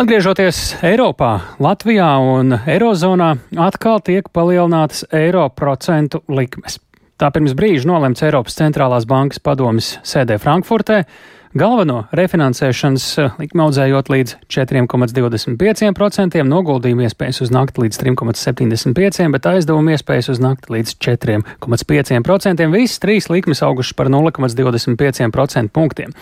Atgriežoties 0.00 0.78
Eiropā, 0.80 1.58
Latvijā 1.60 2.06
un 2.24 2.54
Eirozonā 2.56 3.34
atkal 3.60 3.98
tiek 4.00 4.30
palielinātas 4.32 5.02
eiro 5.12 5.42
procentu 5.52 6.22
likmes. 6.32 6.78
Tā 7.20 7.28
pirms 7.34 7.52
brīža 7.52 7.84
nolemts 7.90 8.24
Eiropas 8.24 8.56
centrālās 8.56 9.04
bankas 9.04 9.42
padomis 9.44 9.90
sēdē 10.00 10.38
Frankfurtē. 10.40 11.02
Galveno 11.50 12.04
refinansēšanas 12.14 13.04
likmi 13.40 13.64
audzējot 13.64 14.08
līdz 14.12 14.34
4,25%, 14.54 16.44
noguldījumu 16.46 17.04
iespējas 17.08 17.42
uz 17.42 17.50
nakti 17.50 17.82
līdz 17.82 17.98
3,75%, 18.00 19.34
bet 19.34 19.48
aizdevumu 19.50 19.96
iespējas 19.96 20.30
uz 20.30 20.40
nakti 20.40 20.76
līdz 20.76 20.94
4,5%. 21.02 22.68
Visas 22.70 23.02
trīs 23.02 23.26
likmes 23.34 23.64
augušas 23.66 23.98
par 23.98 24.08
0,25% 24.14 25.74
punktiem. 25.74 26.14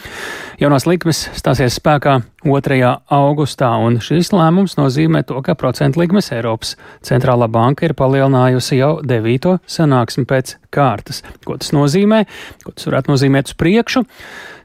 Jaunās 0.65 0.89
likmes 0.89 1.27
stāsies 1.37 1.77
spēkā 1.77 2.23
2. 2.45 2.79
augustā, 3.11 3.73
un 3.83 3.99
šis 4.03 4.31
lēmums 4.31 4.77
nozīmē 4.79 5.25
to, 5.27 5.41
ka 5.43 5.57
procentu 5.59 5.99
likmes 5.99 6.31
Eiropas 6.31 6.77
centrālā 7.03 7.49
banka 7.51 7.89
ir 7.89 7.97
palielinājusi 7.99 8.79
jau 8.79 8.93
devīto 9.03 9.57
sanāksmi 9.67 10.23
pēc 10.31 10.55
kārtas. 10.75 11.25
Ko 11.43 11.59
tas 11.59 11.75
nozīmē? 11.75 12.25
Ko 12.63 12.77
tas 12.77 12.87
varētu 12.87 13.11
nozīmēt 13.11 13.51
uz 13.51 13.59
priekšu? 13.59 14.05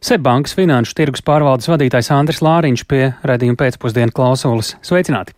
Sebbankas 0.05 0.54
finanšu 0.58 1.00
tirgus 1.00 1.26
pārvaldes 1.26 1.72
vadītājs 1.72 2.14
Andris 2.14 2.44
Lāriņš 2.45 2.86
pie 2.86 3.05
redzījuma 3.26 3.64
pēcpusdienu 3.66 4.14
klausulas. 4.14 4.76
Sveicināti! 4.86 5.34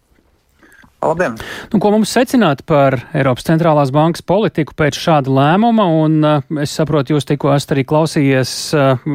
Labdien! 1.09 1.37
Nu, 1.73 1.79
ko 1.81 1.91
mums 1.93 2.13
secināt 2.15 2.63
par 2.69 2.97
Eiropas 3.15 3.47
centrālās 3.47 3.91
bankas 3.95 4.25
politiku 4.25 4.75
pēc 4.77 4.99
šāda 4.99 5.33
lēmuma? 5.33 5.87
Un, 6.03 6.19
uh, 6.25 6.61
es 6.63 6.75
saprotu, 6.77 7.15
jūs 7.15 7.27
tikko 7.29 7.53
esat 7.55 7.75
arī 7.75 7.85
klausījies 7.87 8.53
uh, 8.77 9.09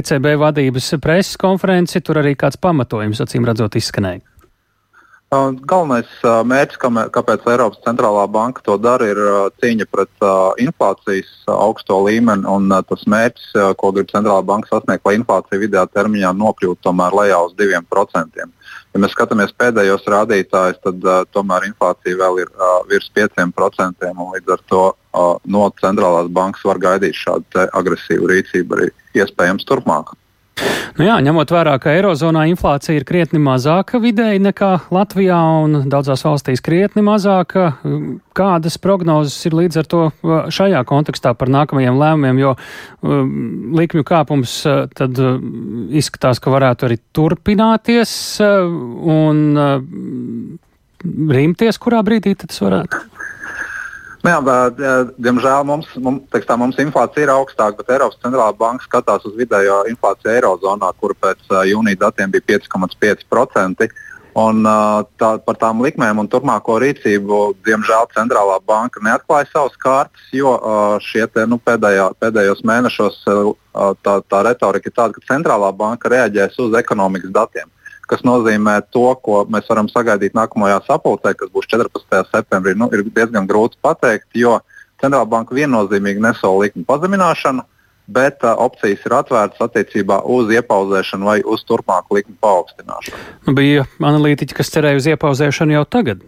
ECB 0.00 0.34
vadības 0.40 0.94
preses 1.02 1.40
konferenci, 1.40 2.02
tur 2.04 2.22
arī 2.22 2.36
kāds 2.38 2.60
pamatojums 2.60 3.22
acīm 3.24 3.48
redzot 3.48 3.78
izskanēja. 3.80 4.24
Galvenais 5.30 6.08
mērķis, 6.26 6.78
kāpēc 7.14 7.44
Eiropas 7.52 7.78
centrālā 7.84 8.24
banka 8.26 8.64
to 8.66 8.74
dara, 8.82 9.06
ir 9.12 9.20
cīņa 9.62 9.86
pret 9.86 10.24
inflācijas 10.58 11.28
augsto 11.54 12.00
līmeni. 12.02 12.42
Un 12.50 12.66
tas 12.88 13.06
mērķis, 13.06 13.52
ko 13.78 13.92
grib 13.94 14.10
centrālā 14.10 14.42
banka 14.42 14.72
sasniegt, 14.72 15.06
lai 15.06 15.14
inflācija 15.20 15.62
vidējā 15.62 15.86
termiņā 15.94 16.32
nokļūtu 16.34 16.82
tomēr 16.82 17.14
lejā 17.20 17.38
uz 17.46 17.54
2%. 17.62 18.48
Ja 18.90 18.98
mēs 18.98 19.12
skatāmies 19.14 19.52
pēdējos 19.54 20.06
rādītājus, 20.10 20.80
tad 20.82 21.04
uh, 21.06 21.20
tomēr 21.34 21.68
inflācija 21.68 22.18
vēl 22.18 22.40
ir 22.42 22.48
uh, 22.56 22.80
virs 22.90 23.06
5%. 23.14 24.08
Līdz 24.34 24.54
ar 24.56 24.64
to 24.72 24.80
uh, 24.90 25.36
no 25.46 25.68
centrālās 25.78 26.30
bankas 26.34 26.64
var 26.66 26.80
gaidīt 26.82 27.14
šādu 27.14 27.68
agresīvu 27.70 28.32
rīcību 28.32 28.78
arī 28.78 28.90
iespējams 29.22 29.68
turpmāk. 29.68 30.10
Nu 30.98 31.06
jā, 31.06 31.16
ņemot 31.24 31.52
vērā, 31.54 31.76
ka 31.80 31.92
Eirozonā 31.94 32.44
inflācija 32.50 32.98
ir 32.98 33.06
krietni 33.08 33.40
mazāka 33.42 34.00
vidēji 34.02 34.42
nekā 34.44 34.70
Latvijā 34.92 35.38
un 35.62 35.88
daudzās 35.90 36.24
valstīs 36.26 36.62
krietni 36.64 37.04
mazāka, 37.06 37.70
kādas 38.36 38.76
prognozes 38.82 39.38
ir 39.48 39.56
līdz 39.56 39.80
ar 39.80 39.90
to 39.90 40.02
šajā 40.52 40.82
kontekstā 40.88 41.32
par 41.38 41.52
nākamajiem 41.52 42.00
lēmumiem, 42.00 42.42
jo 42.42 42.54
likmju 43.80 44.06
kāpums 44.06 44.56
uh, 44.68 44.82
tad 44.96 45.16
uh, 45.22 45.38
izskatās, 45.96 46.42
ka 46.42 46.52
varētu 46.52 46.88
arī 46.88 47.00
turpināties 47.16 48.12
uh, 48.44 48.66
un 49.14 50.58
rimties, 51.32 51.80
kurā 51.80 52.02
brīdī 52.06 52.36
tas 52.44 52.60
varētu? 52.60 53.09
Nu 54.20 54.28
jā, 54.34 54.40
bet, 54.44 54.80
diemžēl 55.16 55.64
mums, 55.64 55.88
mums, 55.96 56.44
tā, 56.44 56.56
mums 56.60 56.76
inflācija 56.82 57.24
ir 57.24 57.32
augstāka, 57.32 57.78
bet 57.80 57.94
Eiropas 57.94 58.20
centrālā 58.20 58.52
banka 58.56 58.84
skatās 58.84 59.24
uz 59.24 59.32
vidējo 59.38 59.80
inflāciju 59.88 60.34
Eirozonā, 60.34 60.90
kur 61.00 61.14
pēc 61.16 61.40
uh, 61.48 61.62
jūnija 61.64 62.02
datiem 62.04 62.34
bija 62.34 62.58
5,5%. 62.58 63.88
Un, 64.40 64.60
uh, 64.62 65.00
tā, 65.18 65.30
par 65.42 65.56
tām 65.58 65.80
likmēm 65.82 66.20
un 66.20 66.28
turpmāko 66.30 66.76
rīcību, 66.84 67.40
diemžēl, 67.66 68.12
centrālā 68.14 68.60
banka 68.68 69.00
neatklāja 69.02 69.48
savas 69.50 69.80
kārtas, 69.80 70.28
jo 70.36 70.52
uh, 70.52 71.00
šie 71.02 71.24
te, 71.32 71.48
nu, 71.48 71.56
pēdējā, 71.64 72.12
pēdējos 72.20 72.60
mēnešos 72.68 73.24
tā, 74.04 74.20
tā 74.20 74.44
retorika 74.46 74.92
ir 74.92 74.94
tāda, 75.00 75.16
ka 75.16 75.32
centrālā 75.32 75.72
banka 75.72 76.12
reaģēs 76.12 76.60
uz 76.60 76.76
ekonomikas 76.78 77.32
datiem 77.34 77.72
kas 78.10 78.24
nozīmē 78.26 78.80
to, 78.90 79.06
ko 79.22 79.44
mēs 79.50 79.68
varam 79.70 79.88
sagaidīt 79.90 80.34
nākamajā 80.36 80.80
sapulcē, 80.88 81.34
kas 81.38 81.52
būs 81.54 81.68
14. 81.70 82.24
septembrī, 82.32 82.74
nu, 82.78 82.90
ir 82.94 83.04
diezgan 83.06 83.46
grūti 83.50 83.78
pateikt, 83.82 84.28
jo 84.34 84.58
centrālā 85.00 85.28
banka 85.30 85.54
viennozīmīgi 85.56 86.22
nesola 86.24 86.66
likuma 86.66 86.88
pazemināšanu, 86.90 87.64
bet 88.10 88.42
uh, 88.42 88.56
opcijas 88.58 89.06
ir 89.06 89.14
atvērtas 89.20 89.62
attiecībā 89.68 90.20
uz 90.34 90.50
iepauzēšanu 90.56 91.30
vai 91.30 91.38
uz 91.46 91.62
turpmāku 91.68 92.18
likuma 92.18 92.42
paaugstināšanu. 92.42 93.22
Nu, 93.46 93.54
bija 93.54 93.86
analītiķi, 94.02 94.58
kas 94.58 94.74
cerēja 94.74 94.98
uz 94.98 95.10
iepauzēšanu 95.14 95.78
jau 95.78 95.86
tagad. 95.86 96.26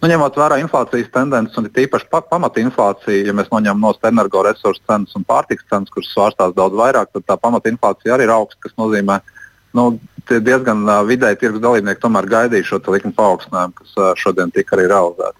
Nu, 0.00 0.08
ņemot 0.08 0.36
vērā 0.38 0.56
inflācijas 0.62 1.10
tendences 1.12 1.58
un 1.60 1.68
tīpaši 1.72 2.08
pa, 2.12 2.22
pamatinflāciju, 2.24 3.26
ja 3.28 3.34
mēs 3.36 3.50
noņemam 3.52 3.84
no 3.86 3.92
energoresursu 4.08 4.80
cenas 4.88 5.16
un 5.18 5.24
pārtikas 5.28 5.68
cenas, 5.70 5.92
kuras 5.92 6.08
svārstās 6.14 6.54
daudz 6.56 6.78
vairāk, 6.78 7.12
tad 7.12 7.26
tā 7.28 7.36
pamatinflācija 7.40 8.16
arī 8.16 8.28
ir 8.28 8.32
augsta, 8.34 8.60
kas 8.66 8.76
nozīmē, 8.80 9.20
ka 9.20 9.41
nu, 9.78 9.86
diezgan 10.28 10.84
uh, 10.86 11.00
vidēji 11.06 11.40
tirgus 11.40 11.62
dalībnieki 11.64 12.02
tomēr 12.02 12.28
gaidīja 12.30 12.68
šo 12.68 12.82
likuma 12.94 13.16
paaugstinājumu, 13.18 13.74
kas 13.80 13.98
uh, 13.98 14.12
šodien 14.18 14.52
tika 14.54 14.76
arī 14.76 14.86
realizēts. 14.90 15.38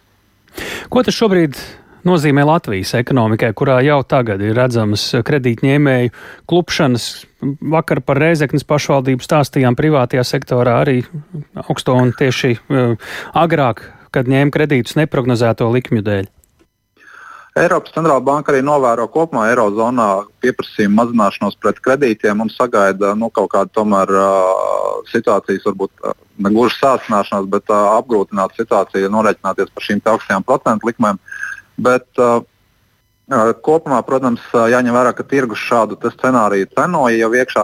Ko 0.93 1.03
tas 1.07 1.17
šobrīd 1.17 1.57
nozīmē 2.07 2.45
Latvijas 2.47 2.95
ekonomikai, 2.99 3.53
kurā 3.57 3.79
jau 3.87 4.01
tagad 4.05 4.43
ir 4.43 4.57
redzamas 4.59 5.05
kredītņēmēju 5.25 6.13
klupšanas. 6.51 7.09
Vakar 7.43 8.03
par 8.07 8.21
Rēzeknes 8.23 8.67
pašvaldību 8.69 9.25
stāstījām 9.25 9.79
privātajā 9.79 10.25
sektorā 10.27 10.81
arī 10.83 11.01
augsto 11.65 11.97
un 11.99 12.13
tieši 12.19 12.55
uh, 12.59 12.95
agrāk, 13.39 13.87
kad 14.13 14.29
ņēma 14.29 14.55
kredītus 14.55 14.99
neprognozēto 15.01 15.71
likmju 15.73 16.05
dēļ. 16.07 16.31
Eiropas 17.53 17.93
centrālā 17.93 18.23
banka 18.25 18.49
arī 18.49 18.63
novēro 18.65 19.05
kopumā 19.13 19.51
Eirozonā 19.51 20.07
pieprasījumu 20.41 20.97
mazināšanos 20.97 21.59
pret 21.61 21.83
kredītiem 21.85 22.41
un 22.41 22.49
sagaida 22.49 23.11
nu, 23.19 23.29
kaut 23.29 23.51
kādu 23.53 23.75
tomēr 23.77 24.13
uh, 24.17 25.03
situācijas, 25.11 25.67
varbūt 25.69 25.93
uh, 26.01 26.15
ne 26.41 26.53
gluži 26.55 26.79
sācināšanās, 26.79 27.51
bet 27.53 27.69
uh, 27.69 27.91
apgrūtinātu 27.99 28.63
situāciju, 28.63 29.13
norēķināties 29.13 29.69
par 29.75 29.85
šīm 29.85 30.01
augstajām 30.15 30.49
procentu 30.49 30.89
likmēm. 30.89 31.21
Bet, 31.77 32.09
uh, 32.17 32.41
Kopumā, 33.65 34.03
protams, 34.05 34.43
jāņem 34.53 34.93
vērā, 34.93 35.13
ka 35.17 35.25
tirgus 35.25 35.61
šādu 35.63 35.97
scenāriju 36.03 36.67
cenoja 36.75 37.21
jau 37.21 37.31
iekšā, 37.39 37.63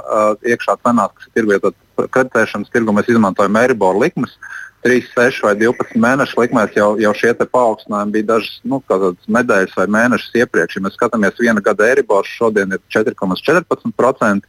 iekšā 0.48 0.76
cenās, 0.80 1.10
kas 1.18 1.26
ir 1.28 1.34
tirgu, 1.34 1.72
kreditēšanas 1.98 2.72
tirgu 2.72 2.94
mēs 2.96 3.10
izmantojam 3.12 3.58
Eiriboru 3.60 4.00
likmes. 4.00 4.32
Uh, 4.38 4.67
3, 4.86 5.02
6 5.14 5.42
vai 5.42 5.54
12 5.58 5.98
mēnešu 5.98 6.38
likmēs 6.38 6.76
jau, 6.76 6.92
jau 7.02 7.12
šie 7.16 7.32
paaugstinājumi 7.38 8.14
bija 8.14 8.28
dažas 8.34 8.60
nu, 8.62 8.78
nedēļas 9.26 9.74
vai 9.76 9.86
mēnešus 9.96 10.38
iepriekš. 10.42 10.78
Ja 10.78 10.84
mēs 10.86 10.96
skatāmies 10.98 11.40
viena 11.40 11.62
gada 11.64 11.88
Eiribors, 11.88 12.30
šodien 12.38 12.76
ir 12.76 12.82
4,14%, 12.94 14.46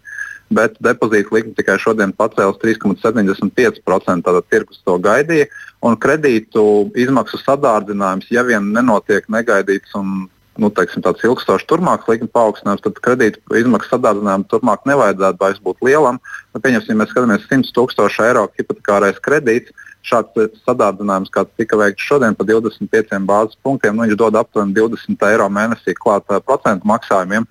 bet 0.54 0.78
depozīta 0.86 1.34
likme 1.34 1.56
tikai 1.58 1.80
šodien 1.82 2.14
pacēlus 2.14 2.62
3,75%. 2.62 4.26
Tātad 4.26 4.50
tirgus 4.54 4.82
to 4.86 5.00
gaidīja. 5.02 5.50
Un 5.86 5.98
kredītu 5.98 6.92
izmaksu 7.00 7.42
sadārdzinājums, 7.42 8.30
ja 8.34 8.46
vien 8.46 8.70
nenotiek 8.76 9.26
negaidīts 9.34 9.98
un 9.98 10.28
nu, 10.60 10.70
teiksim, 10.76 11.02
tāds 11.06 11.24
ilgstošs 11.24 11.68
turpmāks 11.70 12.10
likuma 12.12 12.34
paaugstinājums, 12.36 12.84
tad 12.84 12.98
kredīta 13.06 13.40
izmaksu 13.58 13.94
sadārdzinājumu 13.94 14.50
turpmāk 14.52 14.84
nevajadzētu 14.90 15.40
vairs 15.40 15.62
būt 15.64 15.86
lielam. 15.88 16.20
Nu, 16.54 16.62
pieņemsim, 16.62 16.94
ja 16.94 17.00
mēs 17.00 17.14
skatāmies 17.14 17.46
100 17.48 17.72
tūkstošu 17.78 18.26
eiro 18.28 18.50
hipotekārais 18.60 19.22
kredīts 19.24 19.72
šāds 20.06 20.60
sadārdzinājums, 20.64 21.32
kāds 21.34 21.54
tika 21.60 21.78
veikts 21.80 22.08
šodien 22.08 22.36
par 22.38 22.48
25 22.50 23.20
bāzes 23.30 23.60
punktiem, 23.64 23.96
nu, 23.96 24.06
viņš 24.06 24.20
dod 24.20 24.38
aptuveni 24.40 24.76
20 24.78 25.26
eiro 25.30 25.48
mēnesī 25.54 25.96
klāt 25.98 26.28
uh, 26.32 26.42
procentu 26.44 26.88
maksājumiem. 26.90 27.48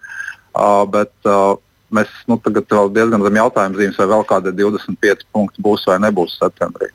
Uh, 0.58 0.84
bet, 0.90 1.12
uh, 1.28 1.58
mēs 1.94 2.12
nu, 2.30 2.38
tagad 2.42 2.70
vēl 2.72 2.92
diezgan 2.94 3.26
zem 3.26 3.42
jautājuma 3.42 3.80
zīmes, 3.80 3.98
vai 4.00 4.08
vēl 4.14 4.24
kādi 4.32 4.54
25 4.62 5.28
punkti 5.32 5.64
būs 5.64 5.86
vai 5.90 6.00
nebūs 6.06 6.38
septembrī. 6.40 6.90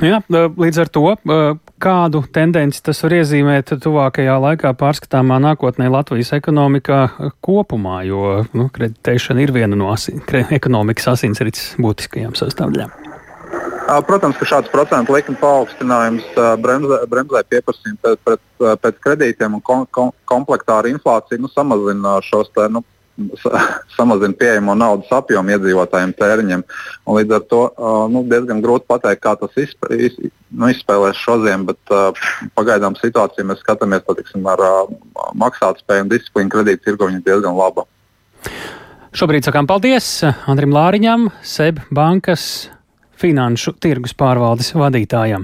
Nu 0.00 0.08
jā, 0.08 0.18
līdz 0.30 0.80
ar 0.82 0.90
to, 0.90 1.04
kādu 1.82 2.22
tendenci 2.34 2.80
tas 2.82 2.98
var 3.04 3.14
iezīmēt 3.20 3.74
tuvākajā 3.84 4.34
laikā 4.42 4.72
pārskatāmā 4.80 5.38
nākotnē 5.44 5.86
Latvijas 5.92 6.32
ekonomikā 6.38 7.00
kopumā, 7.44 8.00
jo 8.08 8.40
nu, 8.56 8.68
kreditēšana 8.74 9.44
ir 9.44 9.54
viena 9.54 9.78
no 9.78 9.92
asin, 9.94 10.24
ekonomikas 10.58 11.12
asinsrites 11.14 11.74
būtiskajām 11.78 12.34
sastāvdaļām. 12.40 13.03
Protams, 13.84 14.38
ka 14.40 14.46
šāds 14.48 14.72
procentu 14.72 15.12
likuma 15.12 15.40
paaugstinājums 15.42 16.24
bremzē, 16.62 17.02
bremzē 17.10 17.42
pieprasījumu 17.52 18.00
pēc, 18.00 18.18
pēc, 18.24 18.42
pēc 18.80 18.98
kredītiem 19.04 19.58
un 19.58 19.62
kom, 19.64 19.84
kom, 19.92 20.10
komplektā 20.30 20.80
ar 20.80 20.88
inflāciju 20.88 21.42
nu, 21.42 21.50
samazina 21.52 22.16
šos 22.24 22.48
te, 22.56 22.68
nu, 22.72 22.80
samazina 23.96 24.34
pieejamo 24.40 24.74
naudas 24.78 25.10
apjomu 25.14 25.54
iedzīvotājiem 25.54 26.14
tēriņiem. 26.18 26.64
Un 27.04 27.18
līdz 27.18 27.36
ar 27.36 27.44
to 27.50 27.62
nu, 28.12 28.24
diezgan 28.30 28.62
grūti 28.64 28.88
pateikt, 28.90 29.22
kā 29.24 29.34
tas 29.40 29.58
izp, 29.60 29.88
iz, 29.92 30.16
nu, 30.50 30.70
izspēlēs 30.72 31.20
šodien, 31.20 31.66
bet 31.68 31.94
uh, 31.94 32.24
pagaidām 32.58 32.96
situācija 32.98 33.46
mēs 33.48 33.62
skatāmies 33.64 34.06
tiksim, 34.08 34.46
ar 34.50 34.64
uh, 34.64 34.94
maksātspēju 35.40 36.06
un 36.06 36.14
disciplīnu 36.14 36.54
kredītu 36.56 36.88
tirgu 36.88 37.10
viņa 37.10 37.24
diezgan 37.26 37.58
laba. 37.58 37.86
Šobrīd 39.14 39.46
sakām 39.46 39.68
paldies 39.70 40.08
Andrim 40.50 40.74
Lāriņam, 40.74 41.28
SEB 41.46 41.84
bankas 41.94 42.72
finanšu 43.20 43.74
tirgus 43.82 44.14
pārvaldes 44.14 44.70
vadītājam. 44.78 45.42